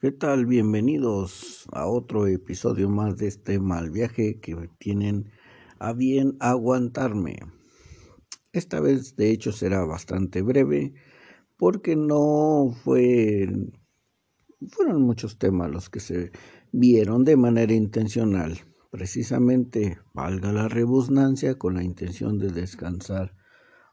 ¿Qué 0.00 0.12
tal? 0.12 0.46
Bienvenidos 0.46 1.66
a 1.72 1.88
otro 1.88 2.28
episodio 2.28 2.88
más 2.88 3.16
de 3.16 3.26
este 3.26 3.58
mal 3.58 3.90
viaje 3.90 4.38
que 4.38 4.70
tienen 4.78 5.32
a 5.80 5.92
bien 5.92 6.36
aguantarme. 6.38 7.40
Esta 8.52 8.78
vez 8.78 9.16
de 9.16 9.32
hecho 9.32 9.50
será 9.50 9.84
bastante 9.84 10.40
breve 10.40 10.94
porque 11.56 11.96
no 11.96 12.70
fue 12.84 13.48
fueron 14.68 15.02
muchos 15.02 15.36
temas 15.36 15.68
los 15.68 15.90
que 15.90 15.98
se 15.98 16.30
vieron 16.70 17.24
de 17.24 17.36
manera 17.36 17.72
intencional, 17.72 18.56
precisamente 18.92 19.98
valga 20.14 20.52
la 20.52 20.68
rebusnancia 20.68 21.58
con 21.58 21.74
la 21.74 21.82
intención 21.82 22.38
de 22.38 22.52
descansar 22.52 23.34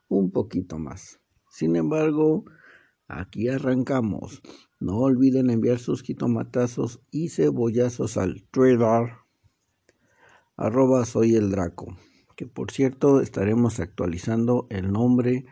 un 0.07 0.29
poquito 0.29 0.77
más. 0.77 1.19
Sin 1.49 1.75
embargo, 1.75 2.45
aquí 3.07 3.49
arrancamos. 3.49 4.41
No 4.79 4.97
olviden 4.97 5.49
enviar 5.49 5.79
sus 5.79 6.01
jitomatazos 6.03 7.01
y 7.11 7.29
cebollazos 7.29 8.17
al 8.17 8.43
Twitter 8.51 9.13
arroba 10.57 11.05
soy 11.05 11.35
el 11.35 11.51
Draco, 11.51 11.97
que 12.35 12.47
por 12.47 12.71
cierto 12.71 13.19
estaremos 13.21 13.79
actualizando 13.79 14.67
el 14.69 14.91
nombre 14.91 15.45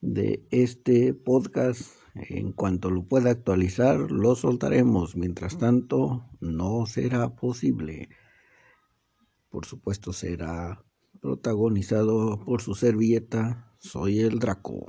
de 0.00 0.46
este 0.50 1.14
podcast. 1.14 1.92
En 2.14 2.52
cuanto 2.52 2.90
lo 2.90 3.04
pueda 3.04 3.30
actualizar, 3.30 4.10
lo 4.10 4.34
soltaremos. 4.36 5.16
Mientras 5.16 5.58
tanto, 5.58 6.24
no 6.40 6.86
será 6.86 7.34
posible. 7.36 8.08
Por 9.50 9.66
supuesto, 9.66 10.12
será 10.14 10.82
protagonizado 11.20 12.42
por 12.44 12.62
su 12.62 12.74
servilleta, 12.74 13.74
soy 13.78 14.20
el 14.20 14.38
Draco. 14.38 14.86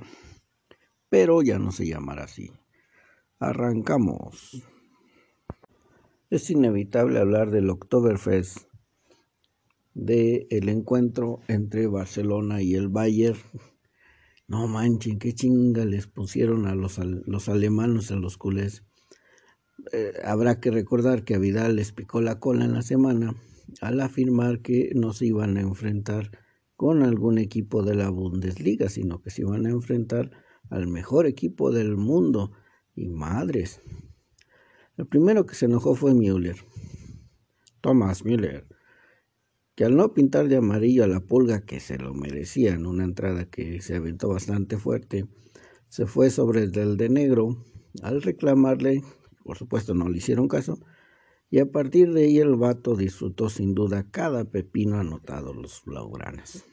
Pero 1.10 1.42
ya 1.42 1.60
no 1.60 1.72
se 1.72 1.88
llamará 1.88 2.24
así. 2.24 2.52
Arrancamos. 3.40 4.64
Es 6.30 6.50
inevitable 6.50 7.20
hablar 7.20 7.52
del 7.52 7.70
Oktoberfest, 7.70 8.68
de 9.94 10.48
el 10.50 10.70
encuentro 10.70 11.40
entre 11.48 11.88
Barcelona 11.88 12.62
y 12.62 12.76
el 12.76 12.90
Bayern 12.90 13.40
no 14.50 14.66
manchen, 14.66 15.20
qué 15.20 15.34
chinga 15.34 15.84
les 15.84 16.08
pusieron 16.08 16.68
a 16.68 16.76
los, 16.76 17.00
los 17.00 17.50
alemanes, 17.50 18.12
a 18.12 18.16
los 18.16 18.38
culés. 18.38 18.86
Eh, 19.92 20.14
habrá 20.24 20.62
que 20.62 20.72
recordar 20.72 21.26
que 21.26 21.36
a 21.36 21.38
Vidal 21.38 21.76
les 21.76 21.92
picó 21.92 22.22
la 22.22 22.40
cola 22.40 22.64
en 22.64 22.72
la 22.72 22.82
semana 22.82 23.36
al 23.82 24.00
afirmar 24.00 24.62
que 24.62 24.92
no 24.96 25.12
se 25.12 25.26
iban 25.26 25.58
a 25.58 25.62
enfrentar 25.62 26.32
con 26.78 27.04
algún 27.04 27.40
equipo 27.40 27.84
de 27.84 27.96
la 27.96 28.10
Bundesliga, 28.10 28.88
sino 28.88 29.22
que 29.22 29.32
se 29.32 29.42
iban 29.42 29.66
a 29.66 29.72
enfrentar 29.72 30.32
al 30.70 30.88
mejor 30.88 31.26
equipo 31.26 31.72
del 31.72 31.98
mundo. 31.98 32.52
Y 32.96 33.10
madres. 33.10 33.80
El 34.98 35.06
primero 35.06 35.46
que 35.46 35.54
se 35.54 35.66
enojó 35.66 35.94
fue 35.94 36.16
Müller. 36.16 36.58
Thomas 37.82 38.26
Müller 38.26 38.66
que 39.78 39.86
al 39.86 39.96
no 39.96 40.12
pintar 40.12 40.48
de 40.48 40.58
amarillo 40.58 41.04
a 41.04 41.08
la 41.08 41.20
pulga 41.20 41.62
que 41.62 41.80
se 41.80 42.00
lo 42.00 42.16
merecía 42.16 42.74
en 42.74 42.88
una 42.88 43.04
entrada 43.04 43.46
que 43.46 43.80
se 43.80 43.96
aventó 43.96 44.28
bastante 44.28 44.78
fuerte, 44.78 45.28
se 45.88 46.08
fue 46.08 46.32
sobre 46.32 46.64
el 46.64 46.72
del 46.72 46.98
de 46.98 47.10
negro 47.10 47.64
al 48.02 48.24
reclamarle, 48.24 49.04
por 49.44 49.56
supuesto 49.56 49.94
no 49.94 50.10
le 50.10 50.18
hicieron 50.18 50.48
caso, 50.48 50.80
y 51.52 51.60
a 51.60 51.72
partir 51.72 52.12
de 52.12 52.24
ahí 52.24 52.40
el 52.40 52.56
vato 52.56 52.96
disfrutó 52.96 53.52
sin 53.52 53.76
duda 53.76 54.10
cada 54.10 54.46
pepino 54.46 55.00
anotado 55.00 55.54
los 55.54 55.84
blaugranas. 55.86 56.66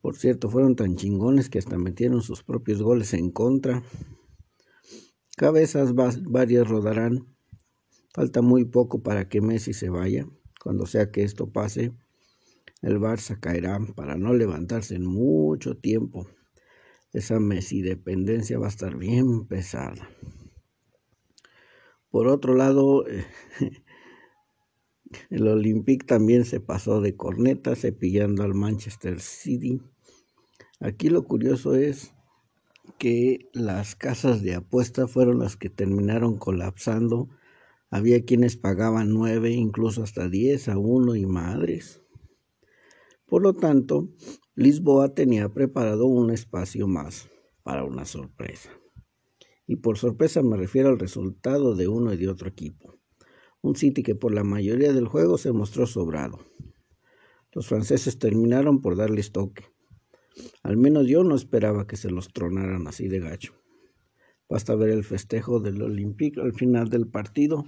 Por 0.00 0.16
cierto, 0.16 0.48
fueron 0.48 0.76
tan 0.76 0.96
chingones 0.96 1.50
que 1.50 1.58
hasta 1.58 1.76
metieron 1.76 2.22
sus 2.22 2.42
propios 2.42 2.82
goles 2.82 3.14
en 3.14 3.30
contra. 3.30 3.82
Cabezas 5.36 5.94
varias 5.94 6.68
rodarán. 6.68 7.34
Falta 8.14 8.42
muy 8.42 8.64
poco 8.64 9.02
para 9.02 9.28
que 9.28 9.40
Messi 9.40 9.72
se 9.72 9.90
vaya. 9.90 10.26
Cuando 10.62 10.86
sea 10.86 11.10
que 11.10 11.22
esto 11.22 11.52
pase, 11.52 11.92
el 12.82 12.98
Barça 12.98 13.38
caerá 13.38 13.78
para 13.96 14.16
no 14.16 14.34
levantarse 14.34 14.94
en 14.94 15.06
mucho 15.06 15.76
tiempo. 15.76 16.26
Esa 17.12 17.38
dependencia 17.38 18.58
va 18.58 18.66
a 18.66 18.70
estar 18.70 18.96
bien 18.96 19.46
pesada. 19.46 20.08
Por 22.10 22.28
otro 22.28 22.54
lado, 22.54 23.04
el 25.30 25.48
Olympique 25.48 26.06
también 26.06 26.44
se 26.44 26.60
pasó 26.60 27.00
de 27.00 27.16
corneta 27.16 27.76
cepillando 27.76 28.42
al 28.42 28.54
Manchester 28.54 29.20
City. 29.20 29.80
Aquí 30.80 31.08
lo 31.08 31.24
curioso 31.24 31.74
es 31.74 32.14
que 32.98 33.48
las 33.52 33.96
casas 33.96 34.42
de 34.42 34.54
apuesta 34.54 35.08
fueron 35.08 35.40
las 35.40 35.56
que 35.56 35.70
terminaron 35.70 36.38
colapsando 36.38 37.28
había 37.90 38.24
quienes 38.24 38.56
pagaban 38.56 39.12
nueve, 39.14 39.50
incluso 39.50 40.02
hasta 40.02 40.28
diez 40.28 40.68
a 40.68 40.76
uno 40.76 41.16
y 41.16 41.24
madres. 41.24 42.02
Por 43.26 43.42
lo 43.42 43.54
tanto, 43.54 44.08
Lisboa 44.54 45.14
tenía 45.14 45.48
preparado 45.48 46.06
un 46.06 46.30
espacio 46.30 46.86
más 46.86 47.28
para 47.62 47.84
una 47.84 48.04
sorpresa. 48.04 48.70
Y 49.66 49.76
por 49.76 49.98
sorpresa 49.98 50.42
me 50.42 50.56
refiero 50.56 50.88
al 50.90 50.98
resultado 50.98 51.74
de 51.74 51.88
uno 51.88 52.12
y 52.12 52.16
de 52.16 52.28
otro 52.28 52.48
equipo. 52.48 52.94
Un 53.62 53.74
City 53.74 54.02
que 54.02 54.14
por 54.14 54.32
la 54.32 54.44
mayoría 54.44 54.92
del 54.92 55.08
juego 55.08 55.36
se 55.38 55.52
mostró 55.52 55.86
sobrado. 55.86 56.38
Los 57.52 57.68
franceses 57.68 58.18
terminaron 58.18 58.80
por 58.80 58.96
darles 58.96 59.32
toque. 59.32 59.64
Al 60.62 60.76
menos 60.76 61.06
yo 61.06 61.24
no 61.24 61.34
esperaba 61.34 61.86
que 61.86 61.96
se 61.96 62.10
los 62.10 62.28
tronaran 62.32 62.86
así 62.86 63.08
de 63.08 63.20
gacho. 63.20 63.54
Basta 64.48 64.74
ver 64.74 64.90
el 64.90 65.04
festejo 65.04 65.60
del 65.60 65.82
Olympique 65.82 66.40
al 66.40 66.54
final 66.54 66.88
del 66.88 67.06
partido 67.06 67.64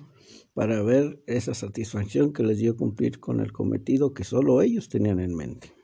para 0.55 0.83
ver 0.83 1.23
esa 1.27 1.55
satisfacción 1.55 2.33
que 2.33 2.43
les 2.43 2.59
dio 2.59 2.77
cumplir 2.77 3.21
con 3.21 3.41
el 3.41 3.53
cometido 3.53 4.15
que 4.15 4.25
solo 4.25 4.63
ellos 4.63 4.89
tenían 4.89 5.21
en 5.21 5.35
mente. 5.35 5.75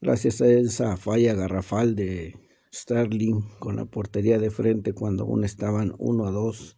Gracias 0.00 0.40
a 0.40 0.46
esa 0.48 0.96
falla 0.96 1.34
garrafal 1.34 1.94
de 1.94 2.34
Sterling 2.72 3.40
con 3.58 3.76
la 3.76 3.86
portería 3.86 4.38
de 4.38 4.50
frente 4.50 4.92
cuando 4.92 5.24
aún 5.24 5.44
estaban 5.44 5.94
uno 5.98 6.26
a 6.26 6.30
dos, 6.30 6.76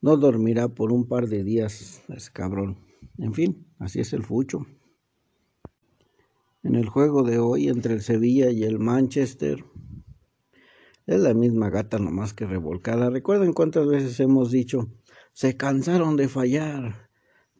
no 0.00 0.16
dormirá 0.16 0.68
por 0.68 0.92
un 0.92 1.08
par 1.08 1.28
de 1.28 1.42
días 1.42 2.02
ese 2.08 2.32
cabrón. 2.32 2.86
En 3.18 3.34
fin, 3.34 3.66
así 3.78 4.00
es 4.00 4.12
el 4.12 4.22
fucho. 4.22 4.66
En 6.64 6.74
el 6.74 6.88
juego 6.88 7.22
de 7.22 7.38
hoy 7.38 7.68
entre 7.68 7.94
el 7.94 8.02
Sevilla 8.02 8.50
y 8.50 8.64
el 8.64 8.80
Manchester, 8.80 9.64
es 11.06 11.20
la 11.20 11.32
misma 11.32 11.70
gata 11.70 11.98
nomás 11.98 12.34
que 12.34 12.46
revolcada. 12.46 13.10
¿Recuerden 13.10 13.52
cuántas 13.52 13.86
veces 13.86 14.18
hemos 14.18 14.50
dicho, 14.50 14.88
se 15.32 15.56
cansaron 15.56 16.16
de 16.16 16.28
fallar? 16.28 17.08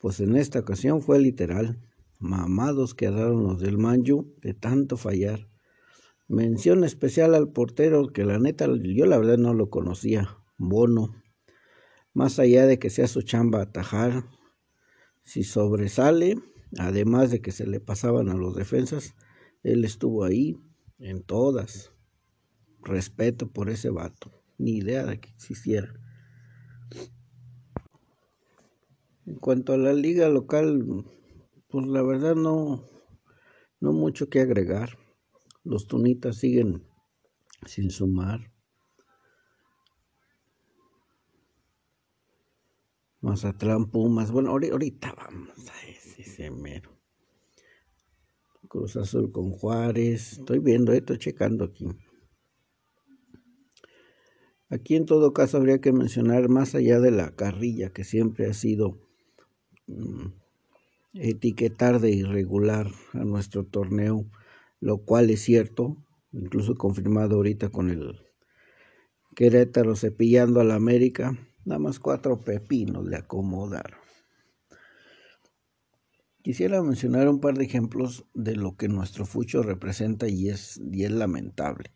Pues 0.01 0.19
en 0.19 0.37
esta 0.37 0.59
ocasión 0.59 1.01
fue 1.01 1.21
literal. 1.21 1.81
Mamados 2.19 2.95
quedaron 2.95 3.45
los 3.45 3.61
del 3.61 3.79
Manju 3.79 4.35
de 4.43 4.53
tanto 4.55 4.97
fallar. 4.97 5.49
Mención 6.27 6.83
especial 6.83 7.37
al 7.37 7.53
portero 7.53 8.09
que 8.09 8.25
la 8.25 8.41
neta 8.41 8.67
yo 8.83 9.07
la 9.07 9.17
verdad 9.17 9.39
no 9.39 9.55
lo 9.55 9.71
conocía, 9.71 10.37
Bono. 10.57 11.15
Más 12.13 12.41
allá 12.41 12.67
de 12.67 12.81
que 12.81 12.91
sea 12.91 13.07
su 13.07 13.23
chamba 13.23 13.63
atajar, 13.63 14.25
si 15.23 15.45
sobresale, 15.45 16.37
además 16.77 17.31
de 17.31 17.41
que 17.41 17.53
se 17.53 17.67
le 17.67 17.81
pasaban 17.81 18.29
a 18.29 18.35
los 18.35 18.55
defensas, 18.55 19.15
él 19.63 19.85
estuvo 19.85 20.25
ahí 20.25 20.57
en 20.99 21.23
todas 21.23 21.93
respeto 22.83 23.51
por 23.51 23.71
ese 23.71 23.91
vato, 23.91 24.33
ni 24.59 24.79
idea 24.79 25.05
de 25.05 25.21
que 25.21 25.31
existiera. 25.31 25.93
En 29.27 29.37
cuanto 29.37 29.73
a 29.73 29.77
la 29.77 29.93
liga 29.93 30.29
local, 30.29 31.05
pues 31.69 31.87
la 31.87 32.03
verdad 32.03 32.35
no, 32.35 32.87
no 33.81 33.93
mucho 33.93 34.29
que 34.29 34.41
agregar. 34.41 34.99
Los 35.65 35.87
tunitas 35.87 36.37
siguen 36.37 36.87
sin 37.67 37.91
sumar. 37.91 38.53
Mazatlán, 43.21 43.91
Pumas, 43.91 44.31
bueno, 44.31 44.51
ahorita 44.51 45.13
vamos 45.13 45.69
a 45.69 45.87
ese, 46.19 46.51
mero. 46.51 46.91
Cruz 48.69 48.97
Azul 48.97 49.33
con 49.33 49.51
Juárez, 49.51 50.33
estoy 50.33 50.59
viendo 50.59 50.93
esto, 50.93 51.17
checando 51.17 51.65
aquí. 51.65 51.87
Aquí 54.69 54.97
en 54.97 55.07
todo 55.07 55.33
caso 55.33 55.57
habría 55.57 55.81
que 55.81 55.93
mencionar 55.93 56.51
más 56.51 56.75
allá 56.75 57.01
de 57.01 57.11
la 57.11 57.35
carrilla 57.35 57.91
que 57.91 58.05
siempre 58.05 58.47
ha 58.47 58.53
sido 58.53 58.99
mm, 59.87 60.27
etiquetar 61.15 62.01
de 62.01 62.11
irregular 62.11 62.89
a 63.15 63.25
nuestro 63.25 63.65
torneo, 63.65 64.27
lo 64.81 64.99
cual 64.99 65.31
es 65.31 65.41
cierto, 65.41 65.97
incluso 66.33 66.75
confirmado 66.75 67.37
ahorita 67.37 67.71
con 67.71 67.89
el 67.89 68.21
Querétaro 69.35 69.95
cepillando 69.95 70.61
a 70.61 70.65
la 70.65 70.75
América, 70.75 71.39
nada 71.65 71.79
más 71.79 72.01
cuatro 72.01 72.39
pepinos 72.39 73.07
le 73.07 73.17
acomodaron. 73.17 74.01
Quisiera 76.49 76.83
mencionar 76.83 77.29
un 77.29 77.41
par 77.41 77.59
de 77.59 77.67
ejemplos 77.67 78.25
de 78.33 78.57
lo 78.57 78.75
que 78.75 78.89
nuestro 78.89 79.27
fucho 79.27 79.63
representa 79.63 80.29
y 80.29 80.49
es, 80.49 80.81
y 80.91 81.05
es 81.05 81.11
lamentable. 81.11 81.93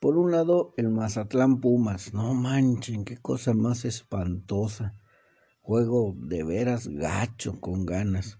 Por 0.00 0.16
un 0.16 0.32
lado, 0.32 0.72
el 0.78 0.88
Mazatlán 0.88 1.60
Pumas. 1.60 2.14
No 2.14 2.32
manchen, 2.32 3.04
qué 3.04 3.18
cosa 3.18 3.52
más 3.52 3.84
espantosa. 3.84 4.94
Juego 5.60 6.16
de 6.16 6.44
veras 6.44 6.88
gacho, 6.88 7.60
con 7.60 7.84
ganas. 7.84 8.38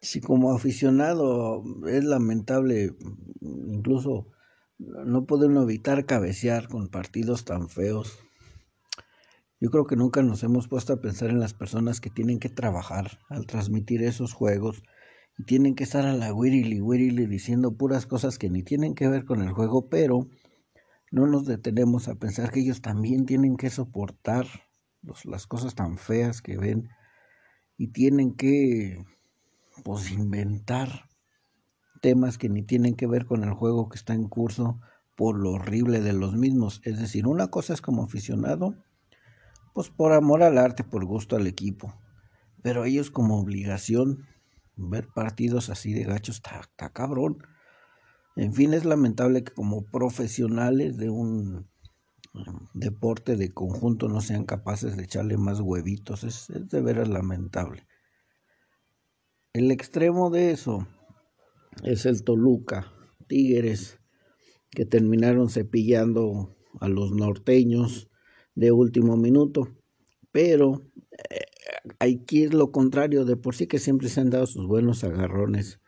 Si 0.00 0.20
como 0.20 0.54
aficionado 0.54 1.64
es 1.88 2.04
lamentable, 2.04 2.94
incluso 3.40 4.28
no 4.78 5.26
puede 5.26 5.46
uno 5.46 5.64
evitar 5.64 6.06
cabecear 6.06 6.68
con 6.68 6.86
partidos 6.86 7.44
tan 7.44 7.68
feos. 7.68 8.20
Yo 9.62 9.70
creo 9.70 9.86
que 9.86 9.94
nunca 9.94 10.24
nos 10.24 10.42
hemos 10.42 10.66
puesto 10.66 10.92
a 10.92 11.00
pensar 11.00 11.30
en 11.30 11.38
las 11.38 11.54
personas 11.54 12.00
que 12.00 12.10
tienen 12.10 12.40
que 12.40 12.48
trabajar 12.48 13.20
al 13.28 13.46
transmitir 13.46 14.02
esos 14.02 14.32
juegos 14.32 14.82
y 15.38 15.44
tienen 15.44 15.76
que 15.76 15.84
estar 15.84 16.04
a 16.04 16.14
la 16.14 16.34
wirili 16.34 16.80
wirili 16.80 17.26
diciendo 17.26 17.76
puras 17.76 18.04
cosas 18.06 18.38
que 18.38 18.50
ni 18.50 18.64
tienen 18.64 18.96
que 18.96 19.06
ver 19.06 19.24
con 19.24 19.40
el 19.40 19.52
juego, 19.52 19.88
pero 19.88 20.26
no 21.12 21.28
nos 21.28 21.46
detenemos 21.46 22.08
a 22.08 22.16
pensar 22.16 22.50
que 22.50 22.58
ellos 22.58 22.82
también 22.82 23.24
tienen 23.24 23.56
que 23.56 23.70
soportar 23.70 24.48
las 25.22 25.46
cosas 25.46 25.76
tan 25.76 25.96
feas 25.96 26.42
que 26.42 26.58
ven 26.58 26.88
y 27.76 27.92
tienen 27.92 28.34
que 28.34 29.04
pues 29.84 30.10
inventar 30.10 31.08
temas 32.00 32.36
que 32.36 32.48
ni 32.48 32.64
tienen 32.64 32.96
que 32.96 33.06
ver 33.06 33.26
con 33.26 33.44
el 33.44 33.52
juego 33.52 33.88
que 33.88 33.96
está 33.96 34.12
en 34.12 34.26
curso 34.26 34.80
por 35.16 35.38
lo 35.38 35.52
horrible 35.52 36.00
de 36.00 36.14
los 36.14 36.34
mismos. 36.34 36.80
Es 36.82 36.98
decir, 36.98 37.28
una 37.28 37.46
cosa 37.46 37.74
es 37.74 37.80
como 37.80 38.02
aficionado, 38.02 38.74
pues 39.72 39.90
por 39.90 40.12
amor 40.12 40.42
al 40.42 40.58
arte, 40.58 40.84
por 40.84 41.04
gusto 41.04 41.36
al 41.36 41.46
equipo, 41.46 41.94
pero 42.62 42.84
ellos 42.84 43.10
como 43.10 43.38
obligación, 43.38 44.26
ver 44.76 45.08
partidos 45.08 45.70
así 45.70 45.92
de 45.92 46.04
gachos, 46.04 46.36
está, 46.36 46.90
cabrón. 46.90 47.38
En 48.36 48.54
fin, 48.54 48.72
es 48.72 48.84
lamentable 48.84 49.44
que 49.44 49.52
como 49.52 49.84
profesionales 49.84 50.96
de 50.96 51.10
un 51.10 51.68
deporte 52.72 53.36
de 53.36 53.52
conjunto 53.52 54.08
no 54.08 54.20
sean 54.20 54.44
capaces 54.44 54.96
de 54.96 55.04
echarle 55.04 55.36
más 55.36 55.60
huevitos. 55.60 56.24
Es, 56.24 56.48
es, 56.50 56.68
de 56.68 56.80
veras 56.80 57.08
lamentable. 57.08 57.86
El 59.52 59.70
extremo 59.70 60.30
de 60.30 60.50
eso 60.50 60.86
es 61.82 62.06
el 62.06 62.24
Toluca, 62.24 62.90
Tigres, 63.26 63.98
que 64.70 64.86
terminaron 64.86 65.50
cepillando 65.50 66.56
a 66.80 66.88
los 66.88 67.12
norteños 67.12 68.08
de 68.54 68.72
último 68.72 69.16
minuto. 69.16 69.68
Pero 70.30 70.82
eh, 71.12 71.44
hay 71.98 72.18
que 72.24 72.36
ir 72.36 72.54
lo 72.54 72.72
contrario, 72.72 73.24
de 73.24 73.36
por 73.36 73.54
sí 73.54 73.66
que 73.66 73.78
siempre 73.78 74.08
se 74.08 74.20
han 74.20 74.30
dado 74.30 74.46
sus 74.46 74.66
buenos 74.66 75.04
agarrones. 75.04 75.80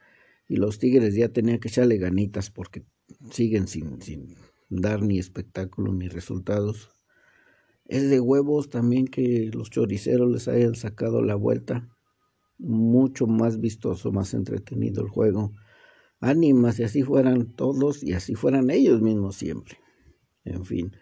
Y 0.49 0.57
los 0.57 0.79
Tigres 0.79 1.15
ya 1.15 1.29
tenían 1.29 1.59
que 1.59 1.69
echarle 1.69 1.97
ganitas 1.97 2.51
porque 2.51 2.85
siguen 3.31 3.67
sin, 3.67 4.03
sin 4.03 4.35
dar 4.69 5.03
ni 5.03 5.19
espectáculo 5.19 5.93
ni 5.93 6.09
resultados. 6.09 6.91
Es 7.87 8.09
de 8.09 8.21
huevos 8.21 8.71
también 8.71 9.07
que 9.07 9.51
los 9.53 9.71
choriceros 9.71 10.31
les 10.31 10.49
hayan 10.49 10.75
sacado 10.75 11.23
la 11.23 11.35
vuelta. 11.35 11.89
Mucho 12.59 13.27
más 13.27 13.61
vistoso, 13.61 14.13
más 14.13 14.33
entretenido 14.33 15.03
el 15.03 15.09
juego. 15.09 15.53
Ánimas, 16.21 16.79
y 16.79 16.85
así 16.85 17.03
fueran 17.03 17.53
todos 17.55 18.03
y 18.03 18.13
así 18.13 18.35
fueran 18.35 18.71
ellos 18.71 19.03
mismos 19.03 19.37
siempre. 19.37 19.79
En 20.45 20.65
fin, 20.65 20.93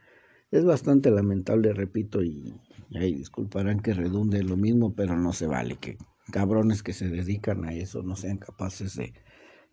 es 0.52 0.64
bastante 0.64 1.10
lamentable, 1.10 1.72
repito, 1.72 2.22
y 2.22 2.54
disculparán 2.90 3.80
que 3.80 3.94
redunde 3.94 4.44
lo 4.44 4.56
mismo, 4.56 4.94
pero 4.94 5.16
no 5.16 5.32
se 5.32 5.48
vale 5.48 5.76
que 5.76 5.98
cabrones 6.30 6.82
que 6.82 6.92
se 6.92 7.08
dedican 7.08 7.64
a 7.64 7.74
eso 7.74 8.02
no 8.02 8.14
sean 8.16 8.38
capaces 8.38 8.96
de 8.96 9.12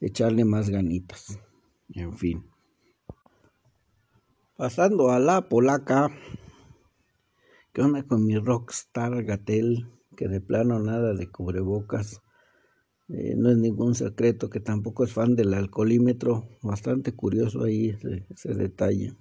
echarle 0.01 0.45
más 0.45 0.69
ganitas. 0.69 1.39
En 1.93 2.13
fin. 2.13 2.45
Pasando 4.55 5.11
a 5.11 5.19
la 5.19 5.47
polaca, 5.47 6.11
¿qué 7.73 7.81
onda 7.81 8.03
con 8.03 8.25
mi 8.25 8.37
rockstar 8.37 9.23
Gatel? 9.23 9.87
Que 10.15 10.27
de 10.27 10.41
plano 10.41 10.79
nada 10.79 11.13
de 11.13 11.29
cubrebocas. 11.29 12.21
Eh, 13.07 13.35
no 13.37 13.49
es 13.49 13.57
ningún 13.57 13.95
secreto 13.95 14.49
que 14.49 14.59
tampoco 14.59 15.03
es 15.03 15.13
fan 15.13 15.35
del 15.35 15.53
alcoholímetro. 15.53 16.47
Bastante 16.61 17.13
curioso 17.13 17.63
ahí 17.63 17.89
ese, 18.29 18.53
detalle. 18.53 19.15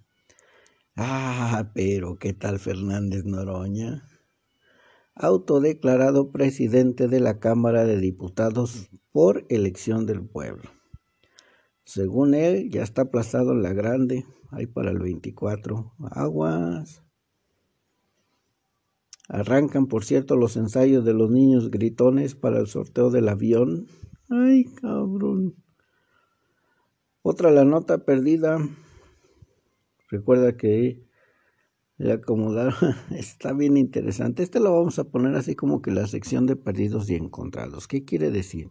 Ah, 1.01 1.71
pero 1.75 2.19
¿qué 2.19 2.33
tal 2.33 2.59
Fernández 2.59 3.25
Noroña? 3.25 4.03
Autodeclarado 5.15 6.33
presidente 6.33 7.07
de 7.07 7.21
la 7.21 7.39
Cámara 7.39 7.85
de 7.85 7.99
Diputados 7.99 8.91
por 9.13 9.47
elección 9.49 10.07
del 10.07 10.27
pueblo. 10.27 10.69
Según 11.85 12.35
él, 12.35 12.69
ya 12.71 12.83
está 12.83 13.03
aplazado 13.03 13.55
la 13.55 13.73
grande, 13.73 14.27
ahí 14.51 14.67
para 14.67 14.91
el 14.91 14.99
24. 14.99 15.95
Aguas. 16.11 17.05
Arrancan, 19.29 19.87
por 19.87 20.05
cierto, 20.05 20.35
los 20.35 20.57
ensayos 20.57 21.05
de 21.05 21.15
los 21.15 21.31
niños 21.31 21.71
gritones 21.71 22.35
para 22.35 22.59
el 22.59 22.67
sorteo 22.67 23.11
del 23.11 23.29
avión. 23.29 23.87
Ay, 24.31 24.65
cabrón. 24.65 25.55
Otra 27.23 27.53
la 27.53 27.65
nota 27.65 27.99
perdida. 27.99 28.59
Recuerda 30.09 30.57
que 30.57 31.03
le 31.99 32.13
acomodaron. 32.13 32.75
Está 33.11 33.53
bien 33.53 33.77
interesante. 33.77 34.43
Este 34.43 34.61
lo 34.61 34.73
vamos 34.73 34.99
a 34.99 35.05
poner 35.05 35.35
así 35.35 35.55
como 35.55 35.83
que 35.83 35.91
la 35.91 36.07
sección 36.07 36.47
de 36.47 36.57
perdidos 36.57 37.11
y 37.11 37.17
encontrados. 37.17 37.89
¿Qué 37.89 38.05
quiere 38.05 38.31
decir? 38.31 38.71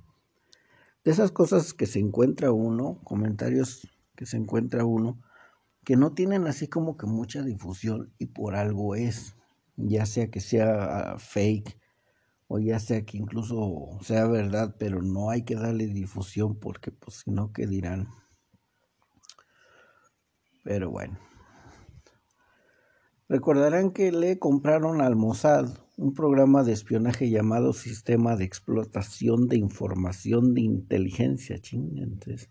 De 1.04 1.12
esas 1.12 1.32
cosas 1.32 1.74
que 1.74 1.86
se 1.86 2.00
encuentra 2.00 2.52
uno, 2.52 3.00
comentarios 3.04 3.88
que 4.16 4.26
se 4.26 4.38
encuentra 4.38 4.84
uno, 4.84 5.22
que 5.86 5.96
no 5.96 6.14
tienen 6.14 6.48
así 6.48 6.68
como 6.68 6.98
que 6.98 7.06
mucha 7.06 7.44
difusión 7.44 8.12
y 8.18 8.26
por 8.26 8.56
algo 8.56 8.96
es 8.96 9.38
ya 9.78 10.06
sea 10.06 10.30
que 10.30 10.42
sea 10.42 11.14
ah, 11.14 11.20
fake 11.20 11.80
o 12.48 12.60
ya 12.60 12.80
sea 12.80 13.06
que 13.06 13.18
incluso 13.18 13.98
sea 14.02 14.28
verdad, 14.28 14.76
pero 14.80 15.02
no 15.02 15.30
hay 15.30 15.44
que 15.44 15.56
darle 15.56 15.88
difusión 15.88 16.56
porque 16.60 16.92
pues 16.92 17.24
si 17.24 17.32
no, 17.32 17.54
¿qué 17.54 17.68
dirán? 17.68 18.08
Pero 20.68 20.92
bueno. 20.92 21.18
Recordarán 23.30 23.92
que 23.92 24.12
le 24.12 24.38
compraron 24.38 25.00
al 25.00 25.16
Mossad 25.16 25.70
un 25.96 26.14
programa 26.14 26.66
de 26.66 26.74
espionaje 26.74 27.30
llamado 27.30 27.72
Sistema 27.72 28.36
de 28.36 28.44
Explotación 28.44 29.48
de 29.48 29.56
Información 29.56 30.54
de 30.54 30.62
Inteligencia. 30.62 31.58
Chingantes. 31.58 32.50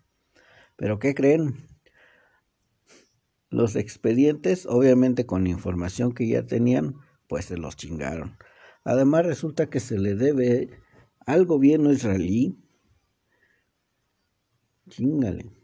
¿Pero 0.76 0.98
qué 0.98 1.14
creen? 1.14 1.66
Los 3.50 3.76
expedientes, 3.76 4.64
obviamente 4.64 5.26
con 5.26 5.46
información 5.46 6.14
que 6.14 6.26
ya 6.26 6.46
tenían, 6.46 6.94
pues 7.28 7.44
se 7.44 7.58
los 7.58 7.76
chingaron. 7.76 8.38
Además 8.82 9.26
resulta 9.26 9.68
que 9.68 9.78
se 9.80 9.98
le 9.98 10.14
debe 10.14 10.70
al 11.26 11.44
gobierno 11.44 11.92
israelí, 11.92 12.58
chingale, 14.88 15.55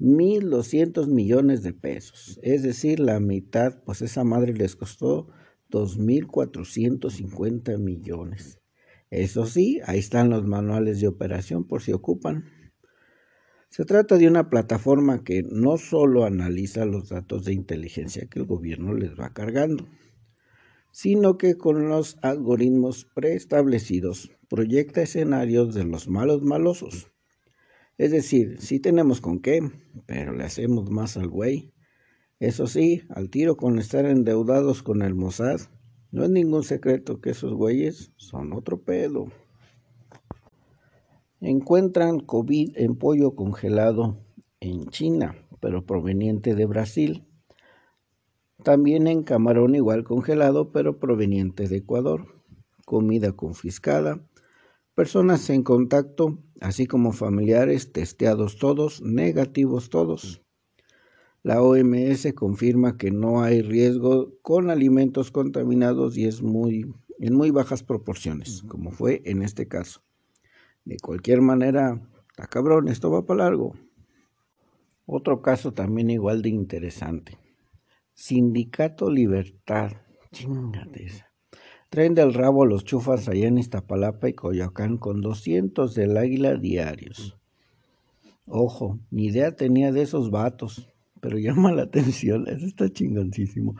1.200 0.00 1.08
millones 1.08 1.62
de 1.62 1.74
pesos. 1.74 2.40
Es 2.42 2.62
decir, 2.62 3.00
la 3.00 3.20
mitad, 3.20 3.82
pues 3.84 4.00
esa 4.00 4.24
madre 4.24 4.54
les 4.54 4.74
costó 4.74 5.28
2.450 5.70 7.78
millones. 7.78 8.60
Eso 9.10 9.44
sí, 9.44 9.80
ahí 9.84 9.98
están 9.98 10.30
los 10.30 10.46
manuales 10.46 11.00
de 11.00 11.08
operación 11.08 11.64
por 11.64 11.82
si 11.82 11.92
ocupan. 11.92 12.46
Se 13.68 13.84
trata 13.84 14.16
de 14.16 14.26
una 14.26 14.48
plataforma 14.48 15.22
que 15.22 15.42
no 15.42 15.76
solo 15.76 16.24
analiza 16.24 16.86
los 16.86 17.10
datos 17.10 17.44
de 17.44 17.52
inteligencia 17.52 18.26
que 18.26 18.38
el 18.40 18.46
gobierno 18.46 18.94
les 18.94 19.10
va 19.18 19.34
cargando, 19.34 19.86
sino 20.92 21.36
que 21.36 21.56
con 21.56 21.88
los 21.88 22.16
algoritmos 22.22 23.06
preestablecidos 23.14 24.30
proyecta 24.48 25.02
escenarios 25.02 25.74
de 25.74 25.84
los 25.84 26.08
malos 26.08 26.42
malosos. 26.42 27.10
Es 28.00 28.12
decir, 28.12 28.56
sí 28.62 28.80
tenemos 28.80 29.20
con 29.20 29.40
qué, 29.40 29.60
pero 30.06 30.32
le 30.32 30.44
hacemos 30.44 30.90
más 30.90 31.18
al 31.18 31.28
güey. 31.28 31.74
Eso 32.38 32.66
sí, 32.66 33.02
al 33.10 33.28
tiro 33.28 33.58
con 33.58 33.78
estar 33.78 34.06
endeudados 34.06 34.82
con 34.82 35.02
el 35.02 35.14
Mossad, 35.14 35.60
no 36.10 36.24
es 36.24 36.30
ningún 36.30 36.64
secreto 36.64 37.20
que 37.20 37.28
esos 37.28 37.52
güeyes 37.52 38.10
son 38.16 38.54
otro 38.54 38.80
pedo. 38.80 39.26
Encuentran 41.42 42.20
COVID 42.20 42.70
en 42.76 42.96
pollo 42.96 43.34
congelado 43.34 44.16
en 44.60 44.86
China, 44.86 45.36
pero 45.60 45.84
proveniente 45.84 46.54
de 46.54 46.64
Brasil. 46.64 47.26
También 48.64 49.08
en 49.08 49.24
camarón 49.24 49.74
igual 49.74 50.04
congelado, 50.04 50.72
pero 50.72 50.98
proveniente 50.98 51.68
de 51.68 51.76
Ecuador. 51.76 52.28
Comida 52.86 53.32
confiscada. 53.32 54.26
Personas 54.94 55.48
en 55.50 55.62
contacto, 55.62 56.38
así 56.60 56.86
como 56.86 57.12
familiares 57.12 57.92
testeados 57.92 58.58
todos, 58.58 59.00
negativos 59.02 59.88
todos. 59.88 60.42
La 61.42 61.62
OMS 61.62 62.34
confirma 62.34 62.98
que 62.98 63.10
no 63.10 63.42
hay 63.42 63.62
riesgo 63.62 64.34
con 64.42 64.68
alimentos 64.68 65.30
contaminados 65.30 66.18
y 66.18 66.26
es 66.26 66.42
muy 66.42 66.92
en 67.20 67.34
muy 67.34 67.50
bajas 67.50 67.82
proporciones, 67.82 68.62
como 68.66 68.90
fue 68.90 69.22
en 69.26 69.42
este 69.42 69.68
caso. 69.68 70.02
De 70.84 70.96
cualquier 70.98 71.42
manera, 71.42 72.00
está 72.30 72.46
cabrón, 72.46 72.88
esto 72.88 73.10
va 73.10 73.26
para 73.26 73.44
largo. 73.44 73.74
Otro 75.06 75.42
caso 75.42 75.72
también 75.72 76.10
igual 76.10 76.40
de 76.42 76.48
interesante. 76.48 77.38
Sindicato 78.14 79.10
Libertad. 79.10 79.92
Chingate 80.32 81.04
esa. 81.04 81.29
Traen 81.90 82.14
del 82.14 82.34
rabo 82.34 82.66
los 82.66 82.84
chufas 82.84 83.28
allá 83.28 83.48
en 83.48 83.58
Iztapalapa 83.58 84.28
y 84.28 84.34
Coyoacán 84.34 84.96
con 84.96 85.20
200 85.20 85.92
del 85.92 86.16
águila 86.16 86.54
diarios. 86.54 87.36
Ojo, 88.46 89.00
ni 89.10 89.26
idea 89.26 89.56
tenía 89.56 89.90
de 89.90 90.02
esos 90.02 90.30
vatos, 90.30 90.88
pero 91.20 91.36
llama 91.40 91.72
la 91.72 91.82
atención, 91.82 92.46
eso 92.46 92.64
está 92.64 92.88
chingoncísimo. 92.92 93.74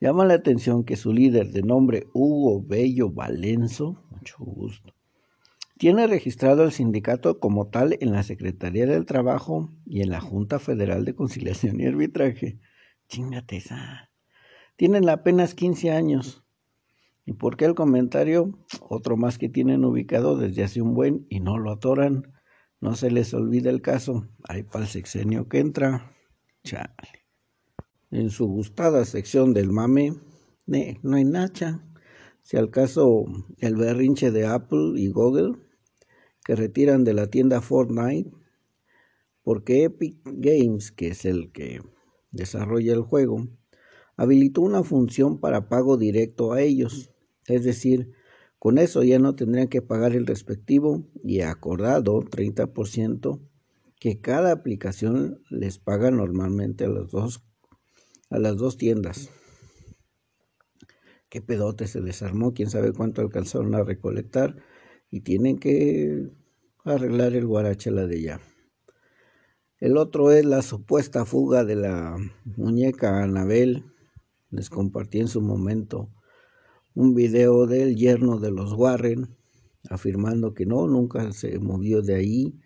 Llama 0.00 0.26
la 0.26 0.34
atención 0.34 0.84
que 0.84 0.96
su 0.96 1.14
líder 1.14 1.52
de 1.52 1.62
nombre 1.62 2.06
Hugo 2.12 2.62
Bello 2.62 3.08
Valenzo, 3.08 4.04
mucho 4.10 4.36
gusto, 4.38 4.92
tiene 5.78 6.06
registrado 6.06 6.62
el 6.62 6.72
sindicato 6.72 7.40
como 7.40 7.68
tal 7.68 7.96
en 8.00 8.12
la 8.12 8.22
Secretaría 8.22 8.84
del 8.84 9.06
Trabajo 9.06 9.70
y 9.86 10.02
en 10.02 10.10
la 10.10 10.20
Junta 10.20 10.58
Federal 10.58 11.06
de 11.06 11.14
Conciliación 11.14 11.80
y 11.80 11.86
Arbitraje. 11.86 12.58
Chingate 13.08 13.56
esa. 13.56 14.10
Tienen 14.76 15.08
apenas 15.08 15.54
15 15.54 15.90
años. 15.90 16.45
¿Y 17.26 17.32
por 17.32 17.56
qué 17.56 17.64
el 17.64 17.74
comentario? 17.74 18.56
Otro 18.80 19.16
más 19.16 19.36
que 19.36 19.48
tienen 19.48 19.84
ubicado 19.84 20.38
desde 20.38 20.62
hace 20.62 20.80
un 20.80 20.94
buen 20.94 21.26
y 21.28 21.40
no 21.40 21.58
lo 21.58 21.72
atoran. 21.72 22.32
No 22.80 22.94
se 22.94 23.10
les 23.10 23.34
olvida 23.34 23.68
el 23.68 23.82
caso. 23.82 24.28
Hay 24.48 24.62
para 24.62 24.84
el 24.84 24.90
sexenio 24.90 25.48
que 25.48 25.58
entra. 25.58 26.16
Chale. 26.62 27.26
En 28.12 28.30
su 28.30 28.46
gustada 28.46 29.04
sección 29.04 29.52
del 29.52 29.72
mame, 29.72 30.14
no 30.66 31.16
hay 31.16 31.24
nacha. 31.24 31.84
Si 32.42 32.56
al 32.56 32.70
caso 32.70 33.24
el 33.58 33.74
berrinche 33.74 34.30
de 34.30 34.46
Apple 34.46 34.92
y 34.94 35.08
Google 35.08 35.58
que 36.44 36.54
retiran 36.54 37.02
de 37.02 37.12
la 37.12 37.26
tienda 37.26 37.60
Fortnite 37.60 38.30
porque 39.42 39.84
Epic 39.84 40.20
Games, 40.24 40.92
que 40.92 41.08
es 41.08 41.24
el 41.24 41.50
que 41.50 41.80
desarrolla 42.30 42.92
el 42.92 43.02
juego, 43.02 43.48
habilitó 44.16 44.60
una 44.60 44.82
función 44.82 45.40
para 45.40 45.68
pago 45.68 45.96
directo 45.96 46.52
a 46.52 46.62
ellos. 46.62 47.12
Es 47.46 47.64
decir, 47.64 48.12
con 48.58 48.78
eso 48.78 49.02
ya 49.02 49.18
no 49.18 49.36
tendrían 49.36 49.68
que 49.68 49.82
pagar 49.82 50.14
el 50.14 50.26
respectivo 50.26 51.06
y 51.22 51.40
acordado 51.40 52.22
30% 52.22 53.40
que 53.98 54.20
cada 54.20 54.52
aplicación 54.52 55.42
les 55.50 55.78
paga 55.78 56.10
normalmente 56.10 56.84
a 56.84 56.88
las 56.88 57.10
dos, 57.10 57.42
a 58.30 58.38
las 58.38 58.56
dos 58.56 58.76
tiendas. 58.76 59.30
Qué 61.28 61.40
pedote 61.40 61.86
se 61.86 62.00
desarmó, 62.00 62.54
quién 62.54 62.70
sabe 62.70 62.92
cuánto 62.92 63.20
alcanzaron 63.20 63.74
a 63.74 63.82
recolectar 63.82 64.56
y 65.10 65.20
tienen 65.20 65.58
que 65.58 66.30
arreglar 66.84 67.34
el 67.34 67.46
guarachela 67.46 68.06
de 68.06 68.22
ya. 68.22 68.40
El 69.78 69.98
otro 69.98 70.30
es 70.30 70.44
la 70.44 70.62
supuesta 70.62 71.26
fuga 71.26 71.64
de 71.64 71.76
la 71.76 72.16
muñeca 72.44 73.22
Anabel. 73.22 73.84
Les 74.50 74.70
compartí 74.70 75.20
en 75.20 75.28
su 75.28 75.42
momento 75.42 76.10
un 76.96 77.14
video 77.14 77.66
del 77.66 77.94
yerno 77.94 78.38
de 78.40 78.50
los 78.50 78.72
Warren 78.72 79.36
afirmando 79.90 80.54
que 80.54 80.64
no, 80.64 80.88
nunca 80.88 81.30
se 81.32 81.58
movió 81.58 82.00
de 82.00 82.14
ahí 82.14 82.58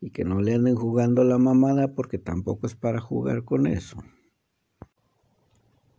y 0.00 0.10
que 0.10 0.24
no 0.24 0.40
le 0.40 0.54
anden 0.54 0.74
jugando 0.74 1.22
la 1.22 1.36
mamada 1.36 1.94
porque 1.94 2.18
tampoco 2.18 2.66
es 2.66 2.74
para 2.74 2.98
jugar 2.98 3.44
con 3.44 3.66
eso. 3.66 3.98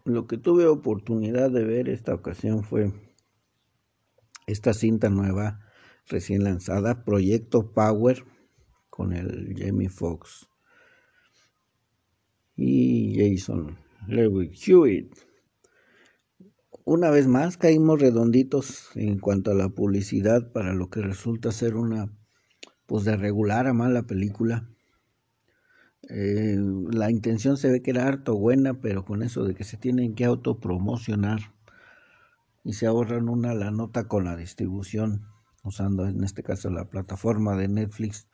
Lo 0.04 0.26
que 0.26 0.38
tuve 0.38 0.66
oportunidad 0.66 1.52
de 1.52 1.64
ver 1.64 1.88
esta 1.88 2.16
ocasión 2.16 2.64
fue 2.64 2.92
esta 4.48 4.74
cinta 4.74 5.12
nueva 5.12 5.60
recién 6.08 6.44
lanzada, 6.44 7.06
Proyecto 7.06 7.72
Power, 7.72 8.26
con 8.90 9.14
el 9.14 9.54
Jamie 9.56 9.90
Foxx 9.90 10.50
y 12.56 13.14
Jason 13.16 13.78
Lewis 14.08 14.68
Hewitt. 14.68 15.35
Una 16.88 17.10
vez 17.10 17.26
más 17.26 17.58
caímos 17.58 18.00
redonditos 18.00 18.92
en 18.94 19.18
cuanto 19.18 19.50
a 19.50 19.56
la 19.56 19.70
publicidad 19.70 20.52
para 20.52 20.72
lo 20.76 20.92
que 20.92 21.02
resulta 21.02 21.52
ser 21.52 21.76
una 21.76 22.14
pues 22.86 23.06
de 23.06 23.18
regular 23.18 23.66
a 23.66 23.74
mala 23.74 24.04
película. 24.04 24.70
Eh, 26.08 26.60
la 26.92 27.10
intención 27.10 27.58
se 27.58 27.72
ve 27.72 27.82
que 27.82 27.90
era 27.90 28.08
harto 28.08 28.38
buena, 28.38 28.76
pero 28.82 29.04
con 29.04 29.24
eso 29.24 29.46
de 29.46 29.56
que 29.56 29.64
se 29.64 29.78
tienen 29.78 30.14
que 30.14 30.26
autopromocionar 30.26 31.40
y 32.64 32.74
se 32.74 32.86
ahorran 32.86 33.30
una 33.30 33.56
la 33.56 33.72
nota 33.72 34.08
con 34.08 34.26
la 34.26 34.36
distribución 34.36 35.26
usando 35.64 36.06
en 36.08 36.24
este 36.24 36.44
caso 36.44 36.70
la 36.70 36.88
plataforma 36.88 37.58
de 37.58 37.68
Netflix. 37.68 38.28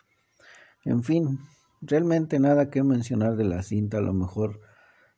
En 0.83 1.03
fin, 1.03 1.39
realmente 1.79 2.37
nada 2.37 2.69
que 2.69 2.83
mencionar 2.83 3.37
de 3.37 3.45
la 3.45 3.63
cinta, 3.63 3.99
a 3.99 4.01
lo 4.01 4.11
mejor 4.11 4.59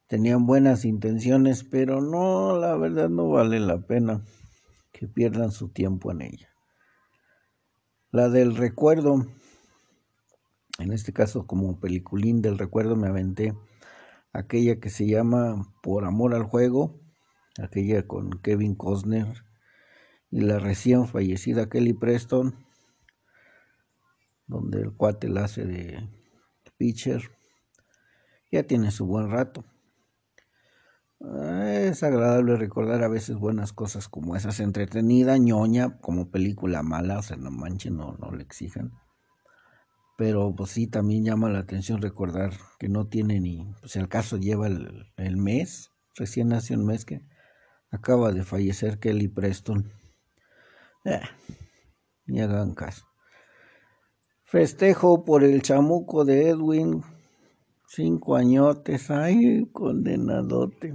tenían 0.08 0.46
buenas 0.46 0.86
intenciones, 0.86 1.64
pero 1.64 2.02
no, 2.02 2.58
la 2.58 2.76
verdad 2.78 3.10
no 3.10 3.30
vale 3.30 3.60
la 3.60 3.80
pena 3.86 4.24
que 4.92 5.08
pierdan 5.08 5.52
su 5.52 5.70
tiempo 5.70 6.12
en 6.12 6.22
ella. 6.22 6.50
La 8.12 8.30
del 8.30 8.56
recuerdo, 8.56 9.26
en 10.80 10.94
este 10.94 11.14
caso 11.14 11.48
como 11.48 11.80
peliculín 11.80 12.42
del 12.42 12.60
recuerdo 12.60 12.96
me 12.96 13.08
aventé 13.08 13.56
aquella 14.34 14.80
que 14.80 14.90
se 14.90 15.08
llama 15.08 15.74
Por 15.82 16.06
amor 16.06 16.36
al 16.36 16.44
juego, 16.44 17.00
aquella 17.60 18.08
con 18.08 18.42
Kevin 18.42 18.76
Costner 18.76 19.46
y 20.30 20.42
la 20.42 20.60
recién 20.60 21.08
fallecida 21.08 21.70
Kelly 21.70 21.94
Preston, 21.94 22.56
donde 24.48 24.82
el 24.82 24.94
cuate 24.94 25.30
la 25.30 25.46
hace 25.46 25.66
de 25.66 26.10
pitcher, 26.78 27.32
ya 28.52 28.64
tiene 28.64 28.92
su 28.92 29.06
buen 29.06 29.30
rato. 29.30 29.66
Es 31.24 32.04
agradable 32.04 32.58
recordar 32.58 33.02
a 33.02 33.08
veces 33.08 33.38
buenas 33.38 33.72
cosas 33.72 34.10
como 34.10 34.36
esas, 34.36 34.60
entretenida, 34.60 35.38
ñoña, 35.38 35.98
como 36.00 36.30
película 36.30 36.84
mala, 36.84 37.20
o 37.20 37.22
sea, 37.22 37.38
no 37.38 37.50
manchen, 37.50 37.96
no, 37.96 38.18
no 38.20 38.32
le 38.32 38.44
exijan. 38.44 38.92
Pero 40.18 40.54
pues 40.54 40.72
sí, 40.72 40.88
también 40.88 41.24
llama 41.24 41.50
la 41.50 41.60
atención 41.60 42.02
recordar 42.02 42.52
que 42.78 42.90
no 42.90 43.08
tiene 43.08 43.40
ni, 43.40 43.74
pues 43.80 43.96
el 43.96 44.10
caso 44.10 44.38
lleva 44.38 44.68
el, 44.68 45.14
el 45.16 45.38
mes, 45.38 45.92
recién 46.16 46.52
hace 46.52 46.76
un 46.76 46.86
mes 46.86 47.06
que 47.06 47.26
acaba 47.90 48.34
de 48.34 48.44
fallecer 48.44 49.00
Kelly 49.00 49.30
Preston. 49.30 49.94
Eh, 51.06 51.22
ni 52.26 52.42
hagan 52.42 52.74
caso. 52.74 53.06
Festejo 54.44 55.24
por 55.24 55.44
el 55.44 55.62
chamuco 55.62 56.26
de 56.26 56.50
Edwin. 56.50 57.02
Cinco 57.88 58.36
añotes. 58.36 59.10
Ay, 59.10 59.68
condenadote. 59.72 60.94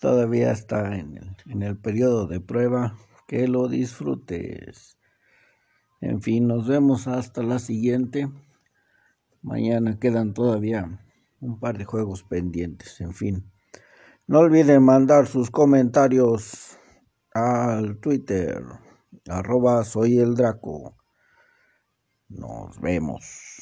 Todavía 0.00 0.50
está 0.50 0.98
en 0.98 1.16
el, 1.16 1.36
en 1.46 1.62
el 1.62 1.78
periodo 1.78 2.26
de 2.26 2.40
prueba. 2.40 2.96
Que 3.28 3.46
lo 3.46 3.68
disfrutes. 3.68 4.98
En 6.00 6.20
fin, 6.20 6.48
nos 6.48 6.66
vemos 6.66 7.06
hasta 7.06 7.44
la 7.44 7.60
siguiente. 7.60 8.28
Mañana 9.40 10.00
quedan 10.00 10.34
todavía 10.34 11.00
un 11.40 11.60
par 11.60 11.78
de 11.78 11.84
juegos 11.84 12.24
pendientes. 12.24 13.00
En 13.00 13.14
fin. 13.14 13.52
No 14.26 14.40
olviden 14.40 14.82
mandar 14.82 15.28
sus 15.28 15.50
comentarios 15.50 16.76
al 17.32 17.98
Twitter 17.98 18.64
arroba 19.28 19.84
soy 19.84 20.18
el 20.18 20.34
Draco. 20.34 20.96
Nos 22.28 22.80
vemos. 22.80 23.59